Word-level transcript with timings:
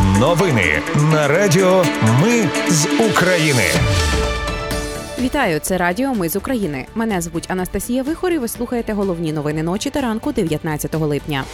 Новини 0.00 0.82
на 1.12 1.28
Радіо 1.28 1.84
Ми 2.22 2.48
з 2.68 2.86
України. 3.10 3.62
Вітаю, 5.20 5.60
це 5.60 5.76
Радіо 5.76 6.14
Ми 6.14 6.28
з 6.28 6.36
України. 6.36 6.86
Мене 6.94 7.20
звуть 7.20 7.50
Анастасія 7.50 8.02
Вихор 8.02 8.32
і 8.32 8.38
Ви 8.38 8.48
слухаєте 8.48 8.92
головні 8.92 9.32
новини 9.32 9.62
ночі 9.62 9.90
та 9.90 10.00
ранку 10.00 10.32
19 10.32 10.94
липня. 10.94 11.44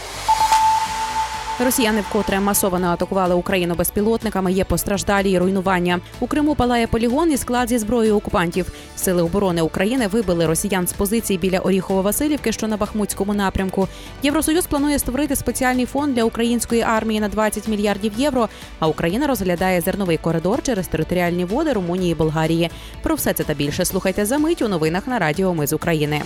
Росіяни 1.65 2.01
вкотре 2.01 2.39
масово 2.39 2.77
атакували 2.77 3.35
Україну 3.35 3.75
безпілотниками. 3.75 4.51
Є 4.51 4.63
постраждалі 4.63 5.31
і 5.31 5.37
руйнування. 5.37 5.99
У 6.19 6.27
Криму 6.27 6.55
палає 6.55 6.87
полігон 6.87 7.31
і 7.31 7.37
склад 7.37 7.69
зі 7.69 7.77
зброєю 7.77 8.15
окупантів. 8.15 8.71
Сили 8.95 9.23
оборони 9.23 9.61
України 9.61 10.07
вибили 10.07 10.45
росіян 10.45 10.87
з 10.87 10.93
позицій 10.93 11.37
біля 11.37 11.59
Оріхово-Василівки, 11.59 12.51
що 12.51 12.67
на 12.67 12.77
Бахмутському 12.77 13.33
напрямку. 13.33 13.87
Євросоюз 14.23 14.65
планує 14.65 14.99
створити 14.99 15.35
спеціальний 15.35 15.85
фонд 15.85 16.15
для 16.15 16.23
української 16.23 16.81
армії 16.81 17.19
на 17.19 17.29
20 17.29 17.67
мільярдів 17.67 18.11
євро. 18.17 18.49
А 18.79 18.87
Україна 18.87 19.27
розглядає 19.27 19.81
зерновий 19.81 20.17
коридор 20.17 20.63
через 20.63 20.87
територіальні 20.87 21.45
води 21.45 21.73
Румунії 21.73 22.11
і 22.11 22.15
Болгарії. 22.15 22.69
Про 23.03 23.15
все 23.15 23.33
це 23.33 23.43
та 23.43 23.53
більше 23.53 23.85
слухайте 23.85 24.25
за 24.25 24.37
мить 24.37 24.61
у 24.61 24.67
новинах 24.67 25.07
на 25.07 25.19
Радіо 25.19 25.53
Ми 25.53 25.67
з 25.67 25.73
України. 25.73 26.21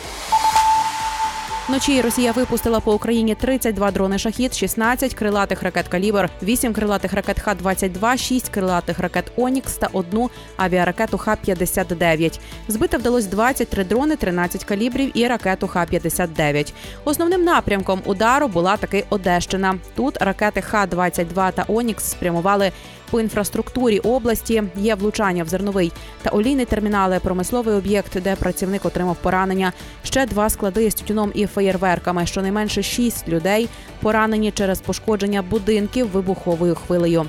Вночі 1.68 2.02
Росія 2.02 2.32
випустила 2.32 2.80
по 2.80 2.94
Україні 2.94 3.36
32 3.36 3.92
дрони 3.92 4.18
шахід, 4.18 4.56
16 4.56 5.14
крилатих 5.14 5.64
ракет 5.64 5.88
калібр, 5.88 6.30
8 6.44 6.74
крилатих 6.74 7.14
ракет 7.14 7.40
Х-22, 7.40 8.18
6 8.18 8.50
крилатих 8.50 9.00
ракет 9.00 9.32
Онікс 9.36 9.76
та 9.76 9.90
одну 9.94 10.30
авіаракету 10.58 11.18
Х-59. 11.18 12.40
Збити 12.68 12.98
вдалось 12.98 13.26
23 13.26 13.84
дрони, 13.84 14.16
13 14.16 14.64
калібрів 14.64 15.18
і 15.18 15.28
ракету 15.28 15.68
Х-59. 15.68 16.74
Основним 17.06 17.44
напрямком 17.44 18.02
удару 18.06 18.48
була 18.48 18.78
таки 18.78 19.06
Одещина. 19.10 19.76
Тут 19.96 20.18
ракети 20.22 20.62
Х-22 20.62 21.52
та 21.54 21.66
Онікс 21.68 22.04
спрямували 22.04 22.72
по 23.14 23.22
інфраструктурі 23.22 24.00
області. 24.00 24.64
Є 24.76 24.96
влучання 24.96 25.44
в 25.44 25.48
зерновий 25.48 25.92
та 26.22 26.30
олійний 26.30 26.66
термінали, 26.66 27.20
промисловий 27.20 27.76
об'єкт, 27.76 28.22
де 28.22 28.36
працівник 28.36 28.86
отримав 28.86 29.16
поранення. 29.16 29.74
Ще 30.04 30.26
два 30.26 30.50
склади 30.50 30.92
з 30.92 30.94
тютюном 30.94 31.32
і 31.36 31.46
феєрверками. 31.46 32.26
Щонайменше 32.26 32.84
шість 32.84 33.30
людей 33.30 33.70
поранені 34.02 34.52
через 34.52 34.82
пошкодження 34.82 35.42
будинків 35.42 36.10
вибуховою 36.12 36.76
хвилею. 36.76 37.26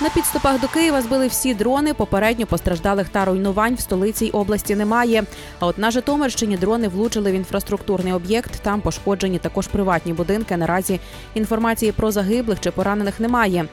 На 0.00 0.08
підступах 0.08 0.60
до 0.60 0.68
Києва 0.68 1.02
збили 1.02 1.26
всі 1.26 1.54
дрони. 1.54 1.94
Попередньо 1.94 2.46
постраждалих 2.46 3.08
та 3.08 3.24
руйнувань 3.24 3.74
в 3.74 3.80
столиці 3.80 4.26
й 4.26 4.30
області 4.30 4.76
немає. 4.76 5.24
А 5.58 5.66
от 5.66 5.78
на 5.78 5.90
Житомирщині 5.90 6.56
дрони 6.56 6.88
влучили 6.88 7.32
в 7.32 7.34
інфраструктурний 7.34 8.12
об'єкт. 8.12 8.60
Там 8.62 8.80
пошкоджені 8.80 9.38
також 9.38 9.66
приватні 9.66 10.12
будинки. 10.12 10.56
Наразі 10.56 11.00
інформації 11.34 11.92
про 11.92 12.10
загиблих 12.10 12.60
чи 12.60 12.70
поранених 12.70 13.20
немає. 13.20 13.64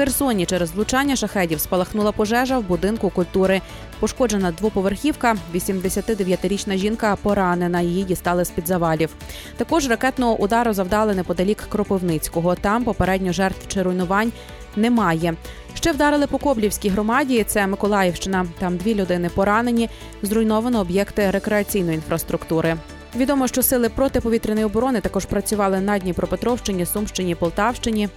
Херсоні 0.00 0.46
через 0.46 0.70
влучання 0.70 1.16
шахедів 1.16 1.60
спалахнула 1.60 2.12
пожежа 2.12 2.58
в 2.58 2.62
будинку 2.62 3.10
культури. 3.10 3.60
Пошкоджена 3.98 4.52
двоповерхівка. 4.52 5.36
89-річна 5.54 6.76
жінка 6.76 7.16
поранена. 7.22 7.80
Її 7.80 8.04
дістали 8.04 8.44
з 8.44 8.50
під 8.50 8.68
завалів. 8.68 9.10
Також 9.56 9.88
ракетного 9.88 10.36
удару 10.36 10.72
завдали 10.72 11.14
неподалік 11.14 11.66
Кропивницького. 11.68 12.54
Там 12.54 12.84
попередньо 12.84 13.32
жертв 13.32 13.68
чи 13.68 13.82
руйнувань 13.82 14.32
немає. 14.76 15.34
Ще 15.74 15.92
вдарили 15.92 16.26
по 16.26 16.38
Коблівській 16.38 16.88
громаді. 16.88 17.44
Це 17.44 17.66
Миколаївщина. 17.66 18.46
Там 18.58 18.76
дві 18.76 18.94
людини 18.94 19.30
поранені. 19.34 19.88
Зруйновано 20.22 20.80
об'єкти 20.80 21.30
рекреаційної 21.30 21.94
інфраструктури. 21.94 22.76
Відомо, 23.16 23.48
що 23.48 23.62
сили 23.62 23.88
протиповітряної 23.88 24.66
оборони 24.66 25.00
також 25.00 25.24
працювали 25.24 25.80
на 25.80 25.98
Дніпропетровщині, 25.98 26.86
Сумщині, 26.86 27.34
Полтавщині. 27.34 28.08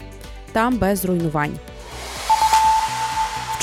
Там 0.51 0.77
без 0.77 1.05
руйнувань. 1.05 1.59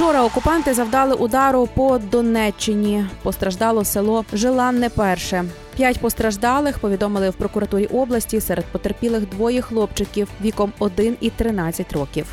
Вчора 0.01 0.25
окупанти 0.25 0.75
завдали 0.75 1.15
удару 1.15 1.69
по 1.75 1.99
Донеччині. 1.99 3.07
Постраждало 3.23 3.85
село 3.85 4.25
Желанне 4.33 4.89
Перше. 4.89 5.45
П'ять 5.77 6.01
постраждалих 6.01 6.79
повідомили 6.79 7.31
в 7.31 7.35
прокуратурі 7.35 7.87
області. 7.87 8.41
Серед 8.41 8.65
потерпілих 8.65 9.29
двоє 9.29 9.61
хлопчиків 9.61 10.29
віком 10.41 10.73
1 10.79 11.17
і 11.21 11.31
13 11.31 11.93
років. 11.93 12.27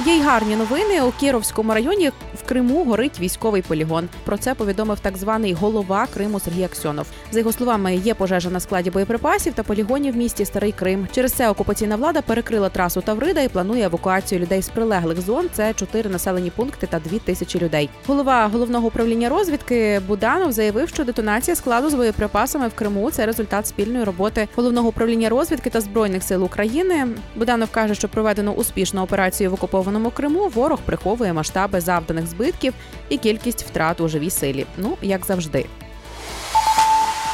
Є 0.00 0.14
й 0.14 0.20
гарні 0.20 0.56
новини. 0.56 1.02
У 1.02 1.10
Кіровському 1.10 1.74
районі 1.74 2.10
в 2.34 2.48
Криму 2.48 2.84
горить 2.84 3.20
військовий 3.20 3.62
полігон. 3.62 4.08
Про 4.24 4.38
це 4.38 4.54
повідомив 4.54 5.00
так 5.00 5.16
званий 5.16 5.52
голова 5.52 6.06
Криму 6.14 6.40
Сергій 6.40 6.64
Аксьонов. 6.64 7.06
За 7.30 7.38
його 7.38 7.52
словами, 7.52 7.96
є 7.96 8.14
пожежа 8.14 8.50
на 8.50 8.60
складі 8.60 8.90
боєприпасів 8.90 9.52
та 9.52 9.62
полігоні 9.62 10.10
в 10.10 10.16
місті 10.16 10.44
Старий 10.44 10.72
Крим. 10.72 11.08
Через 11.12 11.32
це 11.32 11.48
окупаційна 11.48 11.96
влада 11.96 12.22
перекрила 12.22 12.68
трасу 12.68 13.00
Таврида 13.00 13.40
і 13.40 13.48
планує 13.48 13.84
евакуацію 13.84 14.40
людей 14.40 14.62
з 14.62 14.68
прилеглих 14.68 15.20
зон. 15.20 15.48
Це 15.52 15.74
чотири 15.74 16.10
населені 16.10 16.50
пункти 16.50 16.86
та 16.86 16.98
дві 16.98 17.18
тисячі 17.18 17.60
людей. 17.60 17.90
Голова 18.06 18.46
головного 18.46 18.86
управління 18.86 19.28
розвідки 19.28 20.00
Буданов 20.08 20.52
заявив, 20.52 20.88
що 20.88 21.04
детонація 21.04 21.54
складу 21.54 21.90
з 21.90 21.94
боєприпасами 21.94 22.68
в 22.68 22.74
Криму 22.74 23.10
це 23.10 23.26
результат 23.26 23.66
спільної 23.66 24.04
роботи 24.04 24.48
головного 24.56 24.88
управління 24.88 25.28
розвідки 25.28 25.70
та 25.70 25.80
збройних 25.80 26.22
сил 26.22 26.44
України. 26.44 27.08
Буданов 27.36 27.70
каже, 27.70 27.94
що 27.94 28.08
проведено 28.08 28.52
успішну 28.52 29.02
операцію 29.02 29.50
в 29.50 29.54
окупованому 29.54 29.81
окупованому 29.82 30.10
Криму 30.10 30.48
ворог 30.48 30.78
приховує 30.84 31.32
масштаби 31.32 31.80
завданих 31.80 32.26
збитків 32.26 32.74
і 33.08 33.18
кількість 33.18 33.62
втрат 33.62 34.00
у 34.00 34.08
живій 34.08 34.30
силі. 34.30 34.66
Ну 34.76 34.96
як 35.02 35.26
завжди. 35.26 35.66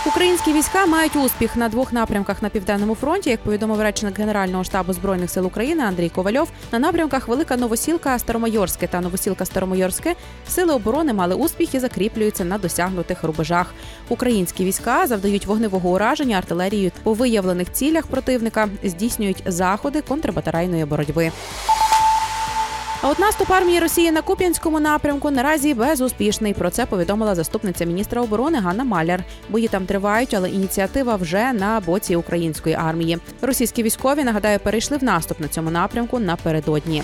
Українські 0.06 0.52
війська 0.52 0.86
мають 0.86 1.16
успіх 1.16 1.56
на 1.56 1.68
двох 1.68 1.92
напрямках 1.92 2.42
на 2.42 2.48
південному 2.48 2.94
фронті. 2.94 3.30
Як 3.30 3.40
повідомив 3.40 3.80
речник 3.80 4.18
Генерального 4.18 4.64
штабу 4.64 4.92
збройних 4.92 5.30
сил 5.30 5.46
України 5.46 5.84
Андрій 5.84 6.08
Ковальов, 6.08 6.50
на 6.72 6.78
напрямках 6.78 7.28
Велика 7.28 7.56
Новосілка, 7.56 8.18
Старомайорське 8.18 8.86
та 8.86 9.00
Новосілка 9.00 9.44
Старомайорське 9.44 10.14
сили 10.48 10.74
оборони 10.74 11.12
мали 11.12 11.34
успіх 11.34 11.74
і 11.74 11.78
закріплюються 11.78 12.44
на 12.44 12.58
досягнутих 12.58 13.24
рубежах. 13.24 13.74
Українські 14.08 14.64
війська 14.64 15.06
завдають 15.06 15.46
вогневого 15.46 15.90
ураження 15.90 16.38
артилерією 16.38 16.90
по 17.02 17.12
виявлених 17.12 17.72
цілях 17.72 18.06
противника, 18.06 18.68
здійснюють 18.84 19.42
заходи 19.46 20.00
контрбатарейної 20.00 20.84
боротьби. 20.84 21.32
А 23.02 23.08
от 23.10 23.18
наступ 23.18 23.50
армії 23.50 23.80
Росії 23.80 24.12
на 24.12 24.22
Куп'янському 24.22 24.80
напрямку 24.80 25.30
наразі 25.30 25.74
безуспішний. 25.74 26.54
Про 26.54 26.70
це 26.70 26.86
повідомила 26.86 27.34
заступниця 27.34 27.84
міністра 27.84 28.22
оборони 28.22 28.58
Ганна 28.58 28.84
Маляр. 28.84 29.24
Бої 29.48 29.68
там 29.68 29.86
тривають, 29.86 30.34
але 30.34 30.50
ініціатива 30.50 31.16
вже 31.16 31.52
на 31.52 31.80
боці 31.80 32.16
української 32.16 32.74
армії. 32.74 33.18
Російські 33.42 33.82
військові 33.82 34.24
нагадаю 34.24 34.58
перейшли 34.58 34.96
в 34.96 35.04
наступ 35.04 35.40
на 35.40 35.48
цьому 35.48 35.70
напрямку 35.70 36.18
напередодні. 36.18 37.02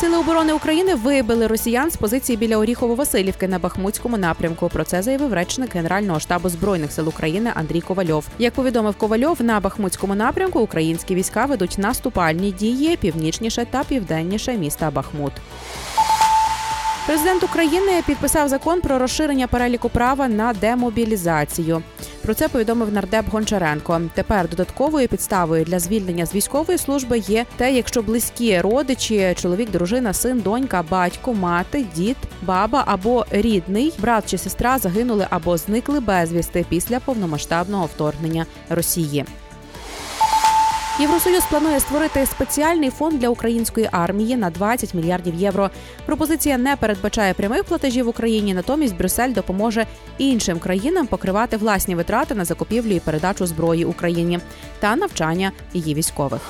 Сили 0.00 0.16
оборони 0.16 0.52
України 0.52 0.94
вибили 0.94 1.46
росіян 1.46 1.90
з 1.90 1.96
позиції 1.96 2.36
біля 2.36 2.56
Оріхово-Василівки 2.56 3.48
на 3.48 3.58
Бахмутському 3.58 4.18
напрямку. 4.18 4.68
Про 4.68 4.84
це 4.84 5.02
заявив 5.02 5.32
речник 5.32 5.74
Генерального 5.74 6.20
штабу 6.20 6.48
збройних 6.48 6.92
сил 6.92 7.08
України 7.08 7.52
Андрій 7.54 7.80
Ковальов. 7.80 8.26
Як 8.38 8.54
повідомив 8.54 8.96
Ковальов, 8.96 9.42
на 9.42 9.60
Бахмутському 9.60 10.14
напрямку 10.14 10.60
українські 10.60 11.14
війська 11.14 11.44
ведуть 11.44 11.78
наступальні 11.78 12.52
дії 12.52 12.96
північніше 12.96 13.66
та 13.70 13.84
південніше 13.84 14.52
міста 14.52 14.90
Бахмут. 14.90 15.32
Президент 17.06 17.44
України 17.44 18.02
підписав 18.06 18.48
закон 18.48 18.80
про 18.80 18.98
розширення 18.98 19.46
переліку 19.46 19.88
права 19.88 20.28
на 20.28 20.52
демобілізацію. 20.52 21.82
Про 22.22 22.34
це 22.34 22.48
повідомив 22.48 22.92
нардеп 22.92 23.28
Гончаренко. 23.28 24.00
Тепер 24.14 24.48
додатковою 24.48 25.08
підставою 25.08 25.64
для 25.64 25.78
звільнення 25.78 26.26
з 26.26 26.34
військової 26.34 26.78
служби 26.78 27.18
є 27.18 27.46
те, 27.56 27.72
якщо 27.72 28.02
близькі 28.02 28.60
родичі, 28.60 29.34
чоловік, 29.36 29.70
дружина, 29.70 30.12
син, 30.12 30.40
донька, 30.40 30.84
батько, 30.90 31.34
мати, 31.34 31.86
дід, 31.96 32.16
баба 32.42 32.84
або 32.86 33.26
рідний, 33.30 33.92
брат 33.98 34.30
чи 34.30 34.38
сестра 34.38 34.78
загинули 34.78 35.26
або 35.30 35.56
зникли 35.56 36.00
безвісти 36.00 36.66
після 36.68 37.00
повномасштабного 37.00 37.86
вторгнення 37.86 38.46
Росії. 38.68 39.24
Євросоюз 41.00 41.44
планує 41.50 41.80
створити 41.80 42.26
спеціальний 42.26 42.90
фонд 42.90 43.18
для 43.18 43.28
української 43.28 43.88
армії 43.92 44.36
на 44.36 44.50
20 44.50 44.94
мільярдів 44.94 45.34
євро. 45.34 45.70
Пропозиція 46.06 46.58
не 46.58 46.76
передбачає 46.76 47.34
прямих 47.34 47.64
платежів 47.64 48.08
Україні, 48.08 48.54
натомість 48.54 48.96
Брюссель 48.96 49.32
допоможе 49.32 49.86
іншим 50.18 50.58
країнам 50.58 51.06
покривати 51.06 51.56
власні 51.56 51.94
витрати 51.94 52.34
на 52.34 52.44
закупівлю 52.44 52.90
і 52.90 53.00
передачу 53.00 53.46
зброї 53.46 53.84
Україні 53.84 54.38
та 54.80 54.96
навчання 54.96 55.52
її 55.74 55.94
військових. 55.94 56.40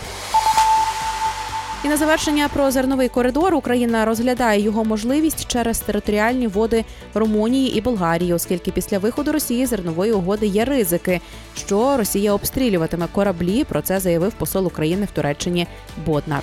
І 1.84 1.88
на 1.88 1.96
завершення 1.96 2.48
про 2.48 2.70
зерновий 2.70 3.08
коридор 3.08 3.54
Україна 3.54 4.04
розглядає 4.04 4.60
його 4.60 4.84
можливість 4.84 5.46
через 5.46 5.80
територіальні 5.80 6.46
води 6.46 6.84
Румунії 7.14 7.76
і 7.78 7.80
Болгарії, 7.80 8.32
оскільки 8.32 8.70
після 8.70 8.98
виходу 8.98 9.32
Росії 9.32 9.66
зернової 9.66 10.12
угоди 10.12 10.46
є 10.46 10.64
ризики, 10.64 11.20
що 11.56 11.96
Росія 11.96 12.32
обстрілюватиме 12.32 13.06
кораблі. 13.12 13.64
Про 13.64 13.82
це 13.82 14.00
заявив 14.00 14.32
посол 14.32 14.66
України 14.66 15.04
в 15.04 15.14
Туреччині 15.14 15.66
Боднар. 16.06 16.42